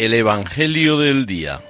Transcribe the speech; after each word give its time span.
El 0.00 0.14
Evangelio 0.14 0.96
del 0.96 1.26
Día. 1.26 1.60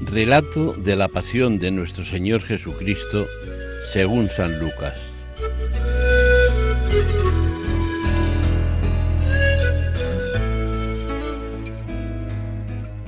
Relato 0.00 0.72
de 0.72 0.96
la 0.96 1.08
pasión 1.08 1.58
de 1.58 1.70
nuestro 1.70 2.02
Señor 2.02 2.40
Jesucristo 2.40 3.26
según 3.92 4.30
San 4.30 4.58
Lucas. 4.58 4.94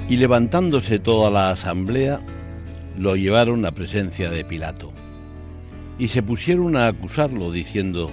Y 0.08 0.16
levantándose 0.16 0.98
toda 0.98 1.30
la 1.30 1.50
asamblea, 1.50 2.20
lo 2.98 3.16
llevaron 3.16 3.64
a 3.66 3.72
presencia 3.72 4.30
de 4.30 4.44
Pilato. 4.44 4.92
Y 5.98 6.08
se 6.08 6.22
pusieron 6.22 6.76
a 6.76 6.88
acusarlo, 6.88 7.50
diciendo, 7.50 8.10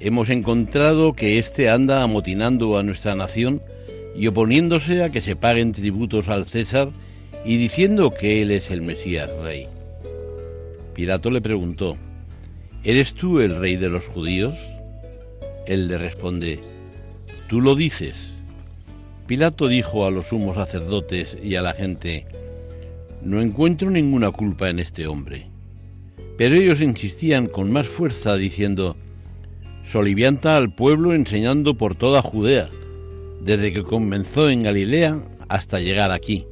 Hemos 0.00 0.30
encontrado 0.30 1.12
que 1.12 1.38
éste 1.38 1.68
anda 1.68 2.02
amotinando 2.02 2.78
a 2.78 2.82
nuestra 2.82 3.14
nación 3.14 3.62
y 4.16 4.26
oponiéndose 4.26 5.04
a 5.04 5.10
que 5.10 5.20
se 5.20 5.36
paguen 5.36 5.72
tributos 5.72 6.28
al 6.28 6.46
César 6.46 6.88
y 7.44 7.58
diciendo 7.58 8.10
que 8.10 8.42
él 8.42 8.50
es 8.50 8.70
el 8.70 8.82
Mesías 8.82 9.30
rey. 9.42 9.68
Pilato 10.94 11.30
le 11.30 11.40
preguntó, 11.40 11.96
¿Eres 12.82 13.12
tú 13.12 13.40
el 13.40 13.56
rey 13.56 13.76
de 13.76 13.90
los 13.90 14.06
judíos? 14.06 14.54
Él 15.66 15.88
le 15.88 15.98
responde, 15.98 16.60
Tú 17.48 17.60
lo 17.60 17.74
dices. 17.74 18.29
Pilato 19.30 19.68
dijo 19.68 20.04
a 20.04 20.10
los 20.10 20.26
sumos 20.26 20.56
sacerdotes 20.56 21.36
y 21.40 21.54
a 21.54 21.62
la 21.62 21.72
gente, 21.72 22.26
No 23.22 23.40
encuentro 23.40 23.88
ninguna 23.88 24.32
culpa 24.32 24.68
en 24.68 24.80
este 24.80 25.06
hombre. 25.06 25.46
Pero 26.36 26.56
ellos 26.56 26.80
insistían 26.80 27.46
con 27.46 27.70
más 27.70 27.86
fuerza 27.86 28.34
diciendo, 28.34 28.96
Solivianta 29.88 30.56
al 30.56 30.74
pueblo 30.74 31.14
enseñando 31.14 31.74
por 31.74 31.94
toda 31.94 32.22
Judea, 32.22 32.70
desde 33.40 33.72
que 33.72 33.84
comenzó 33.84 34.50
en 34.50 34.64
Galilea 34.64 35.20
hasta 35.46 35.78
llegar 35.78 36.10
aquí. 36.10 36.44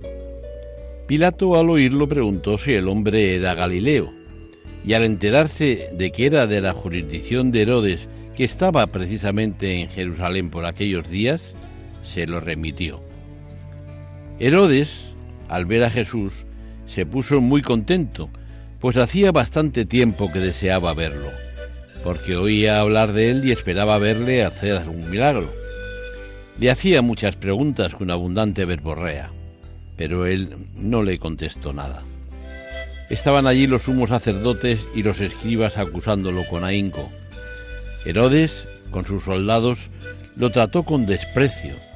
Pilato 1.09 1.59
al 1.59 1.71
oírlo 1.71 2.09
preguntó 2.09 2.59
si 2.59 2.75
el 2.75 2.87
hombre 2.87 3.35
era 3.35 3.55
Galileo, 3.55 4.09
y 4.87 4.93
al 4.93 5.03
enterarse 5.03 5.91
de 5.95 6.13
que 6.13 6.27
era 6.27 6.47
de 6.47 6.61
la 6.61 6.75
jurisdicción 6.75 7.51
de 7.51 7.63
Herodes, 7.63 8.07
que 8.37 8.45
estaba 8.45 8.87
precisamente 8.87 9.81
en 9.81 9.89
Jerusalén 9.89 10.49
por 10.49 10.65
aquellos 10.65 11.11
días, 11.11 11.55
se 12.13 12.27
lo 12.27 12.41
remitió. 12.41 13.01
Herodes, 14.39 14.89
al 15.49 15.67
ver 15.67 15.85
a 15.85 15.91
Jesús, 15.91 16.33
se 16.87 17.07
puso 17.07 17.41
muy 17.41 17.63
contento, 17.63 18.31
pues 18.81 18.97
hacía 18.97 19.33
bastante 19.33 19.85
tiempo 19.85 20.31
que 20.33 20.39
deseaba 20.39 20.95
verlo, 20.95 21.31
porque 22.05 22.37
oía 22.37 22.81
hablar 22.81 23.13
de 23.13 23.31
él 23.31 23.45
y 23.45 23.53
esperaba 23.53 23.99
verle 23.99 24.45
hacer 24.45 24.77
algún 24.77 25.11
milagro. 25.11 25.53
Le 26.59 26.71
hacía 26.71 27.03
muchas 27.03 27.37
preguntas 27.37 27.95
con 27.95 28.11
abundante 28.11 28.65
verborrea, 28.65 29.31
pero 29.97 30.27
él 30.27 30.57
no 30.77 31.03
le 31.03 31.19
contestó 31.19 31.73
nada. 31.73 32.03
Estaban 33.11 33.47
allí 33.47 33.67
los 33.67 33.83
sumos 33.83 34.11
sacerdotes 34.11 34.81
y 34.95 35.03
los 35.03 35.21
escribas 35.21 35.79
acusándolo 35.79 36.45
con 36.45 36.63
ahínco. 36.63 37.11
Herodes, 38.05 38.67
con 38.91 39.07
sus 39.07 39.25
soldados, 39.25 39.91
lo 40.37 40.51
trató 40.51 40.85
con 40.85 41.07
desprecio 41.07 41.88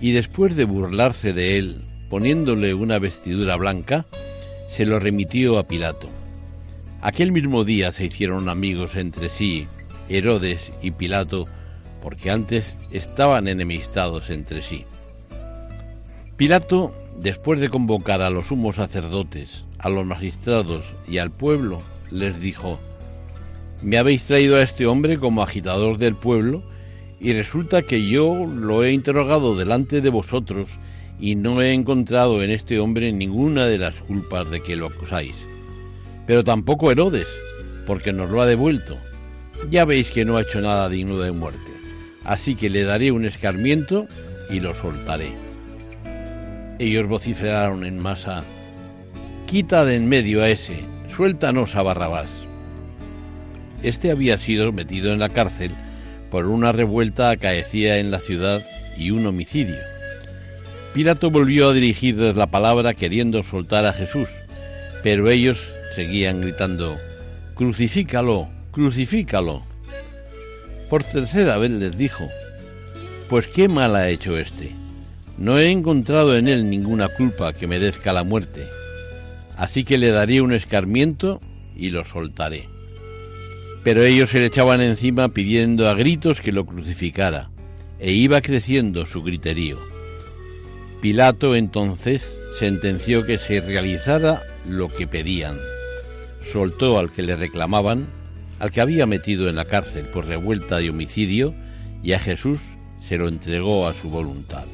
y 0.00 0.12
después 0.12 0.56
de 0.56 0.64
burlarse 0.64 1.32
de 1.32 1.58
él, 1.58 1.76
poniéndole 2.08 2.74
una 2.74 2.98
vestidura 2.98 3.56
blanca, 3.56 4.06
se 4.70 4.86
lo 4.86 4.98
remitió 4.98 5.58
a 5.58 5.66
Pilato. 5.66 6.08
Aquel 7.02 7.32
mismo 7.32 7.64
día 7.64 7.92
se 7.92 8.06
hicieron 8.06 8.48
amigos 8.48 8.96
entre 8.96 9.28
sí, 9.28 9.66
Herodes 10.08 10.72
y 10.82 10.90
Pilato, 10.90 11.46
porque 12.02 12.30
antes 12.30 12.78
estaban 12.90 13.48
enemistados 13.48 14.30
entre 14.30 14.62
sí. 14.62 14.84
Pilato, 16.36 16.94
después 17.18 17.60
de 17.60 17.68
convocar 17.68 18.22
a 18.22 18.30
los 18.30 18.46
sumos 18.46 18.76
sacerdotes, 18.76 19.64
a 19.78 19.88
los 19.88 20.06
magistrados 20.06 20.84
y 21.06 21.18
al 21.18 21.30
pueblo, 21.30 21.82
les 22.10 22.40
dijo, 22.40 22.78
Me 23.82 23.98
habéis 23.98 24.24
traído 24.24 24.56
a 24.56 24.62
este 24.62 24.86
hombre 24.86 25.18
como 25.18 25.42
agitador 25.42 25.98
del 25.98 26.14
pueblo, 26.16 26.62
y 27.20 27.34
resulta 27.34 27.82
que 27.82 28.08
yo 28.08 28.46
lo 28.46 28.82
he 28.82 28.92
interrogado 28.92 29.54
delante 29.54 30.00
de 30.00 30.08
vosotros 30.08 30.68
y 31.20 31.34
no 31.34 31.60
he 31.60 31.74
encontrado 31.74 32.42
en 32.42 32.50
este 32.50 32.80
hombre 32.80 33.12
ninguna 33.12 33.66
de 33.66 33.76
las 33.76 34.00
culpas 34.00 34.50
de 34.50 34.62
que 34.62 34.74
lo 34.74 34.86
acusáis. 34.86 35.34
Pero 36.26 36.42
tampoco 36.42 36.90
Herodes, 36.90 37.28
porque 37.86 38.12
nos 38.14 38.30
lo 38.30 38.40
ha 38.40 38.46
devuelto. 38.46 38.96
Ya 39.70 39.84
veis 39.84 40.10
que 40.10 40.24
no 40.24 40.38
ha 40.38 40.42
hecho 40.42 40.62
nada 40.62 40.88
digno 40.88 41.18
de 41.18 41.32
muerte. 41.32 41.72
Así 42.24 42.54
que 42.54 42.70
le 42.70 42.84
daré 42.84 43.12
un 43.12 43.26
escarmiento 43.26 44.06
y 44.48 44.60
lo 44.60 44.74
soltaré. 44.74 45.32
Ellos 46.78 47.06
vociferaron 47.06 47.84
en 47.84 47.98
masa, 47.98 48.42
Quita 49.46 49.84
de 49.84 49.96
en 49.96 50.08
medio 50.08 50.42
a 50.42 50.48
ese, 50.48 50.78
suéltanos 51.14 51.74
a 51.74 51.82
Barrabás. 51.82 52.28
Este 53.82 54.10
había 54.10 54.38
sido 54.38 54.72
metido 54.72 55.12
en 55.12 55.18
la 55.18 55.28
cárcel 55.28 55.72
por 56.30 56.46
una 56.46 56.72
revuelta 56.72 57.30
acaecía 57.30 57.98
en 57.98 58.10
la 58.10 58.20
ciudad 58.20 58.64
y 58.96 59.10
un 59.10 59.26
homicidio. 59.26 59.78
Pilato 60.94 61.30
volvió 61.30 61.68
a 61.68 61.72
dirigirles 61.72 62.36
la 62.36 62.48
palabra 62.48 62.94
queriendo 62.94 63.42
soltar 63.42 63.86
a 63.86 63.92
Jesús, 63.92 64.28
pero 65.02 65.30
ellos 65.30 65.58
seguían 65.94 66.40
gritando, 66.40 66.98
Crucifícalo, 67.54 68.48
crucifícalo. 68.70 69.62
Por 70.88 71.04
tercera 71.04 71.58
vez 71.58 71.70
les 71.70 71.96
dijo, 71.96 72.28
Pues 73.28 73.46
qué 73.46 73.68
mal 73.68 73.94
ha 73.94 74.08
hecho 74.08 74.38
este. 74.38 74.72
No 75.38 75.58
he 75.58 75.70
encontrado 75.70 76.36
en 76.36 76.48
él 76.48 76.68
ninguna 76.68 77.08
culpa 77.08 77.52
que 77.52 77.66
merezca 77.66 78.12
la 78.12 78.24
muerte. 78.24 78.68
Así 79.56 79.84
que 79.84 79.98
le 79.98 80.10
daré 80.10 80.40
un 80.40 80.52
escarmiento 80.52 81.40
y 81.76 81.90
lo 81.90 82.04
soltaré. 82.04 82.68
Pero 83.82 84.04
ellos 84.04 84.30
se 84.30 84.40
le 84.40 84.46
echaban 84.46 84.82
encima 84.82 85.30
pidiendo 85.30 85.88
a 85.88 85.94
gritos 85.94 86.40
que 86.40 86.52
lo 86.52 86.66
crucificara, 86.66 87.50
e 87.98 88.12
iba 88.12 88.40
creciendo 88.40 89.06
su 89.06 89.22
griterío. 89.22 89.78
Pilato 91.00 91.54
entonces 91.56 92.30
sentenció 92.58 93.24
que 93.24 93.38
se 93.38 93.60
realizara 93.60 94.42
lo 94.68 94.88
que 94.88 95.06
pedían. 95.06 95.58
Soltó 96.52 96.98
al 96.98 97.10
que 97.10 97.22
le 97.22 97.36
reclamaban, 97.36 98.06
al 98.58 98.70
que 98.70 98.82
había 98.82 99.06
metido 99.06 99.48
en 99.48 99.56
la 99.56 99.64
cárcel 99.64 100.06
por 100.06 100.26
revuelta 100.26 100.82
y 100.82 100.90
homicidio, 100.90 101.54
y 102.02 102.12
a 102.12 102.18
Jesús 102.18 102.58
se 103.08 103.16
lo 103.16 103.28
entregó 103.28 103.86
a 103.86 103.94
su 103.94 104.10
voluntad. 104.10 104.64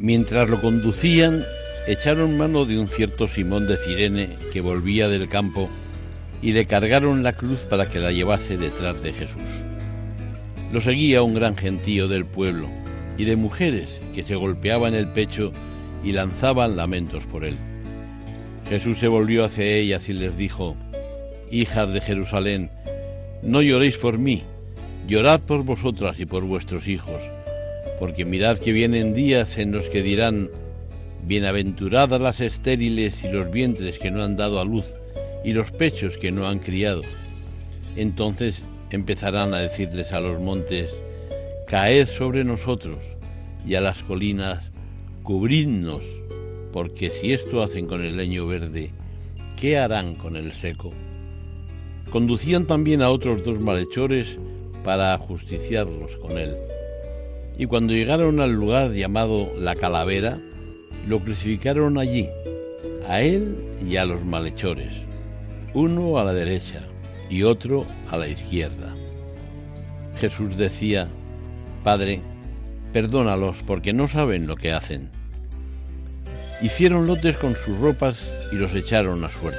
Mientras 0.00 0.50
lo 0.50 0.60
conducían, 0.60 1.44
echaron 1.86 2.36
mano 2.36 2.66
de 2.66 2.78
un 2.78 2.88
cierto 2.88 3.28
Simón 3.28 3.66
de 3.66 3.76
Cirene 3.76 4.36
que 4.52 4.60
volvía 4.60 5.08
del 5.08 5.28
campo 5.28 5.70
y 6.42 6.52
le 6.52 6.66
cargaron 6.66 7.22
la 7.22 7.34
cruz 7.34 7.60
para 7.60 7.88
que 7.88 8.00
la 8.00 8.10
llevase 8.10 8.58
detrás 8.58 9.00
de 9.00 9.12
Jesús. 9.12 9.42
Lo 10.72 10.80
seguía 10.80 11.22
un 11.22 11.34
gran 11.34 11.56
gentío 11.56 12.08
del 12.08 12.26
pueblo 12.26 12.68
y 13.16 13.24
de 13.24 13.36
mujeres 13.36 13.88
que 14.12 14.24
se 14.24 14.34
golpeaban 14.34 14.94
el 14.94 15.06
pecho 15.08 15.52
y 16.02 16.12
lanzaban 16.12 16.76
lamentos 16.76 17.22
por 17.24 17.44
él. 17.44 17.56
Jesús 18.68 18.98
se 18.98 19.06
volvió 19.06 19.44
hacia 19.44 19.64
ellas 19.64 20.08
y 20.08 20.14
les 20.14 20.36
dijo, 20.36 20.76
Hijas 21.50 21.92
de 21.92 22.00
Jerusalén, 22.00 22.70
no 23.42 23.62
lloréis 23.62 23.98
por 23.98 24.18
mí, 24.18 24.42
llorad 25.06 25.40
por 25.40 25.62
vosotras 25.62 26.18
y 26.18 26.26
por 26.26 26.44
vuestros 26.44 26.88
hijos, 26.88 27.20
porque 28.00 28.24
mirad 28.24 28.58
que 28.58 28.72
vienen 28.72 29.14
días 29.14 29.58
en 29.58 29.70
los 29.72 29.88
que 29.88 30.02
dirán, 30.02 30.50
Bienaventuradas 31.24 32.20
las 32.20 32.40
estériles 32.40 33.22
y 33.22 33.28
los 33.30 33.48
vientres 33.52 33.98
que 33.98 34.10
no 34.10 34.24
han 34.24 34.36
dado 34.36 34.58
a 34.58 34.64
luz 34.64 34.86
y 35.44 35.52
los 35.52 35.70
pechos 35.70 36.16
que 36.16 36.30
no 36.30 36.46
han 36.46 36.58
criado. 36.58 37.02
Entonces 37.96 38.62
empezarán 38.90 39.54
a 39.54 39.58
decirles 39.58 40.12
a 40.12 40.20
los 40.20 40.40
montes, 40.40 40.90
caed 41.66 42.06
sobre 42.06 42.44
nosotros, 42.44 42.98
y 43.66 43.74
a 43.74 43.80
las 43.80 44.02
colinas, 44.02 44.70
cubridnos, 45.22 46.02
porque 46.72 47.10
si 47.10 47.32
esto 47.32 47.62
hacen 47.62 47.86
con 47.86 48.04
el 48.04 48.16
leño 48.16 48.46
verde, 48.46 48.90
¿qué 49.60 49.78
harán 49.78 50.14
con 50.14 50.36
el 50.36 50.52
seco? 50.52 50.92
Conducían 52.10 52.66
también 52.66 53.02
a 53.02 53.10
otros 53.10 53.44
dos 53.44 53.60
malhechores 53.60 54.36
para 54.84 55.14
ajusticiarlos 55.14 56.16
con 56.16 56.38
él. 56.38 56.56
Y 57.56 57.66
cuando 57.66 57.92
llegaron 57.92 58.40
al 58.40 58.52
lugar 58.52 58.92
llamado 58.92 59.52
la 59.58 59.74
calavera, 59.74 60.38
lo 61.06 61.20
crucificaron 61.20 61.98
allí, 61.98 62.28
a 63.08 63.22
él 63.22 63.56
y 63.86 63.96
a 63.96 64.04
los 64.04 64.24
malhechores 64.24 65.11
uno 65.74 66.18
a 66.18 66.24
la 66.24 66.32
derecha 66.32 66.82
y 67.30 67.42
otro 67.42 67.86
a 68.10 68.18
la 68.18 68.28
izquierda. 68.28 68.94
Jesús 70.20 70.56
decía, 70.56 71.08
Padre, 71.82 72.20
perdónalos 72.92 73.56
porque 73.66 73.92
no 73.92 74.08
saben 74.08 74.46
lo 74.46 74.56
que 74.56 74.72
hacen. 74.72 75.08
Hicieron 76.60 77.06
lotes 77.06 77.36
con 77.38 77.56
sus 77.56 77.78
ropas 77.78 78.18
y 78.52 78.56
los 78.56 78.74
echaron 78.74 79.24
a 79.24 79.30
suerte. 79.30 79.58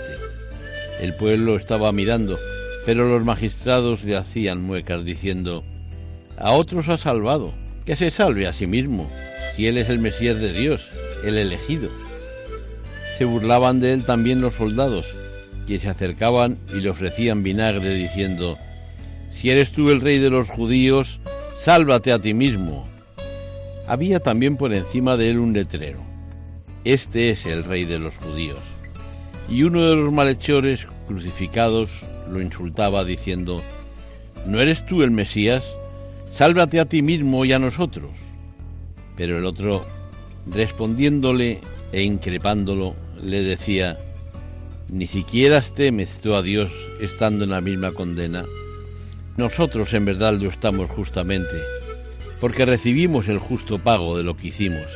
El 1.01 1.15
pueblo 1.15 1.57
estaba 1.57 1.91
mirando, 1.91 2.37
pero 2.85 3.09
los 3.09 3.25
magistrados 3.25 4.03
le 4.03 4.15
hacían 4.15 4.61
muecas 4.61 5.03
diciendo, 5.03 5.63
a 6.37 6.51
otros 6.51 6.87
ha 6.89 6.97
salvado, 6.97 7.53
que 7.85 7.95
se 7.95 8.11
salve 8.11 8.47
a 8.47 8.53
sí 8.53 8.67
mismo, 8.67 9.09
si 9.55 9.67
él 9.67 9.77
es 9.77 9.89
el 9.89 9.99
Mesías 9.99 10.39
de 10.39 10.53
Dios, 10.53 10.85
el 11.25 11.37
elegido. 11.37 11.89
Se 13.17 13.25
burlaban 13.25 13.79
de 13.79 13.93
él 13.93 14.03
también 14.05 14.41
los 14.41 14.53
soldados, 14.53 15.05
que 15.65 15.79
se 15.79 15.89
acercaban 15.89 16.57
y 16.73 16.81
le 16.81 16.89
ofrecían 16.89 17.43
vinagre 17.43 17.93
diciendo, 17.93 18.57
si 19.31 19.49
eres 19.49 19.71
tú 19.71 19.89
el 19.89 20.01
rey 20.01 20.19
de 20.19 20.29
los 20.29 20.49
judíos, 20.49 21.19
sálvate 21.61 22.11
a 22.11 22.19
ti 22.19 22.33
mismo. 22.33 22.87
Había 23.87 24.19
también 24.19 24.57
por 24.57 24.73
encima 24.73 25.17
de 25.17 25.29
él 25.29 25.39
un 25.39 25.53
letrero. 25.53 25.99
Este 26.85 27.29
es 27.29 27.45
el 27.45 27.63
rey 27.63 27.85
de 27.85 27.99
los 27.99 28.15
judíos. 28.15 28.59
Y 29.49 29.63
uno 29.63 29.87
de 29.87 29.95
los 29.95 30.11
malhechores 30.11 30.87
crucificados 31.07 31.91
lo 32.31 32.41
insultaba 32.41 33.03
diciendo, 33.03 33.61
¿no 34.47 34.59
eres 34.59 34.85
tú 34.85 35.03
el 35.03 35.11
Mesías? 35.11 35.63
Sálvate 36.31 36.79
a 36.79 36.85
ti 36.85 37.01
mismo 37.01 37.45
y 37.45 37.53
a 37.53 37.59
nosotros. 37.59 38.11
Pero 39.15 39.37
el 39.37 39.45
otro, 39.45 39.85
respondiéndole 40.47 41.59
e 41.91 42.03
increpándolo, 42.03 42.95
le 43.21 43.43
decía, 43.43 43.97
ni 44.89 45.07
siquiera 45.07 45.61
temes 45.61 46.19
tú 46.21 46.35
a 46.35 46.41
Dios 46.41 46.71
estando 47.01 47.43
en 47.43 47.51
la 47.51 47.61
misma 47.61 47.91
condena. 47.91 48.45
Nosotros 49.37 49.93
en 49.93 50.05
verdad 50.05 50.33
lo 50.33 50.49
estamos 50.49 50.89
justamente, 50.91 51.55
porque 52.39 52.65
recibimos 52.65 53.27
el 53.27 53.39
justo 53.39 53.79
pago 53.79 54.17
de 54.17 54.23
lo 54.23 54.37
que 54.37 54.47
hicimos. 54.47 54.87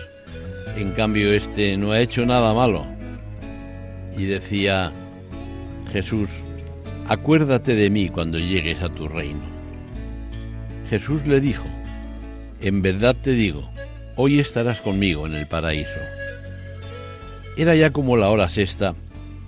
En 0.77 0.91
cambio, 0.91 1.33
este 1.33 1.75
no 1.77 1.91
ha 1.91 1.99
hecho 1.99 2.25
nada 2.25 2.53
malo. 2.53 2.85
Y 4.15 4.25
decía 4.25 4.91
Jesús, 5.91 6.29
acuérdate 7.07 7.75
de 7.75 7.89
mí 7.89 8.09
cuando 8.09 8.37
llegues 8.37 8.81
a 8.81 8.89
tu 8.89 9.07
reino. 9.07 9.41
Jesús 10.89 11.25
le 11.25 11.41
dijo, 11.41 11.65
en 12.61 12.81
verdad 12.81 13.15
te 13.21 13.31
digo, 13.31 13.67
hoy 14.15 14.39
estarás 14.39 14.81
conmigo 14.81 15.25
en 15.25 15.33
el 15.33 15.47
paraíso. 15.47 15.99
Era 17.57 17.75
ya 17.75 17.89
como 17.89 18.17
la 18.17 18.29
hora 18.29 18.49
sexta, 18.49 18.95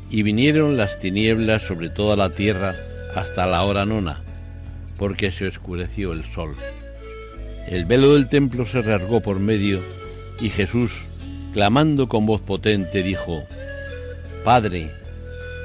y 0.10 0.24
vinieron 0.24 0.78
las 0.78 1.00
tinieblas 1.00 1.62
sobre 1.62 1.90
toda 1.90 2.16
la 2.16 2.30
tierra 2.30 2.76
hasta 3.16 3.46
la 3.46 3.64
hora 3.64 3.86
nona, 3.86 4.22
porque 4.98 5.32
se 5.32 5.48
oscureció 5.48 6.14
el 6.14 6.24
sol. 6.24 6.56
El 7.68 7.86
velo 7.86 8.16
del 8.16 8.30
templo 8.30 8.66
se 8.66 8.82
rasgó 8.82 9.22
por 9.22 9.40
medio, 9.40 9.80
y 10.42 10.50
Jesús, 10.50 11.04
clamando 11.54 12.08
con 12.08 12.26
voz 12.26 12.42
potente, 12.42 13.04
dijo, 13.04 13.44
Padre, 14.44 14.92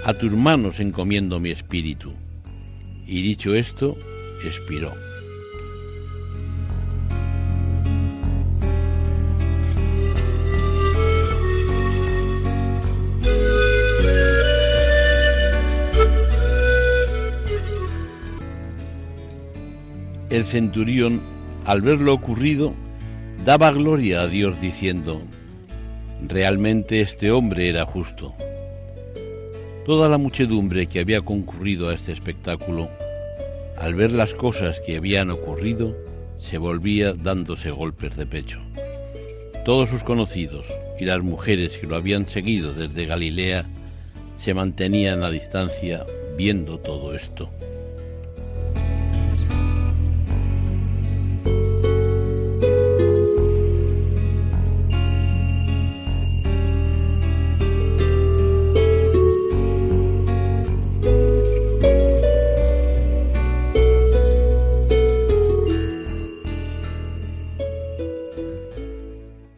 a 0.05 0.13
tus 0.15 0.33
manos 0.33 0.81
encomiendo 0.81 1.41
mi 1.41 1.51
espíritu. 1.51 2.13
Y 3.07 3.23
dicho 3.23 3.55
esto, 3.55 3.97
expiró. 4.45 4.93
El 20.45 20.51
centurión, 20.51 21.23
al 21.65 21.81
ver 21.81 22.03
lo 22.03 22.13
ocurrido, 22.13 22.75
daba 23.47 23.71
gloria 23.73 24.21
a 24.21 24.27
Dios 24.27 24.61
diciendo, 24.61 25.23
realmente 26.29 27.01
este 27.01 27.31
hombre 27.31 27.71
era 27.71 27.87
justo. 27.87 28.35
Toda 29.87 30.11
la 30.11 30.19
muchedumbre 30.19 30.87
que 30.87 31.01
había 31.01 31.23
concurrido 31.23 31.89
a 31.89 31.95
este 31.95 32.13
espectáculo, 32.13 32.91
al 33.79 33.95
ver 33.95 34.13
las 34.13 34.35
cosas 34.35 34.83
que 34.85 34.99
habían 34.99 35.31
ocurrido, 35.31 35.97
se 36.39 36.59
volvía 36.59 37.15
dándose 37.15 37.71
golpes 37.71 38.15
de 38.15 38.27
pecho. 38.27 38.61
Todos 39.65 39.89
sus 39.89 40.03
conocidos 40.03 40.67
y 41.01 41.07
las 41.07 41.23
mujeres 41.23 41.79
que 41.79 41.87
lo 41.87 41.97
habían 41.97 42.29
seguido 42.29 42.75
desde 42.75 43.07
Galilea 43.07 43.65
se 44.37 44.53
mantenían 44.53 45.23
a 45.23 45.31
distancia 45.31 46.05
viendo 46.37 46.79
todo 46.81 47.15
esto. 47.15 47.49